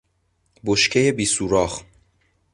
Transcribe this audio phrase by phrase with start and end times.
[0.65, 1.81] بشکهی بیسوراخ